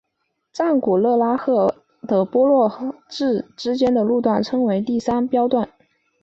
[0.51, 1.75] 赞古勒赫
[2.07, 5.69] 的波尔至之间的路段为第三标段。